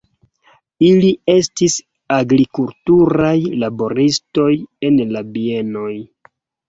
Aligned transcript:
Ili 0.85 1.09
estis 1.33 1.75
agrikulturaj 2.17 3.35
laboristoj 3.65 4.49
en 4.91 4.99
la 5.17 5.23
bienoj. 5.37 5.91